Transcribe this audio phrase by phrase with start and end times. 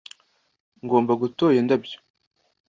[0.83, 1.97] Ngomba gutora indabyo.